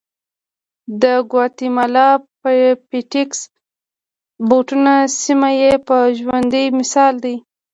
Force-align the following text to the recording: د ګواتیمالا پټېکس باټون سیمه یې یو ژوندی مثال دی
د 1.01 1.03
ګواتیمالا 1.31 2.09
پټېکس 2.89 3.39
باټون 4.47 4.85
سیمه 5.23 5.49
یې 5.61 5.71
یو 5.89 6.01
ژوندی 6.19 6.65
مثال 6.79 7.13
دی 7.23 7.35